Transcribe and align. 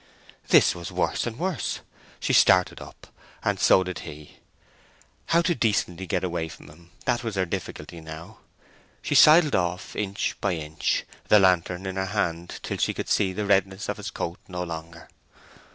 This 0.47 0.73
was 0.73 0.91
worse 0.91 1.27
and 1.27 1.37
worse. 1.37 1.81
She 2.19 2.33
started 2.33 2.81
up, 2.81 3.05
and 3.43 3.59
so 3.59 3.83
did 3.83 3.99
he. 3.99 4.37
How 5.27 5.43
to 5.43 5.53
decently 5.53 6.07
get 6.07 6.23
away 6.23 6.47
from 6.49 6.67
him—that 6.71 7.23
was 7.23 7.35
her 7.35 7.45
difficulty 7.45 8.01
now. 8.01 8.39
She 9.03 9.13
sidled 9.13 9.53
off 9.53 9.95
inch 9.95 10.35
by 10.41 10.53
inch, 10.55 11.03
the 11.27 11.37
lantern 11.37 11.85
in 11.85 11.97
her 11.97 12.07
hand, 12.07 12.59
till 12.63 12.77
she 12.77 12.95
could 12.95 13.09
see 13.09 13.31
the 13.31 13.45
redness 13.45 13.89
of 13.89 13.97
his 13.97 14.09
coat 14.09 14.39
no 14.47 14.63
longer. 14.63 15.07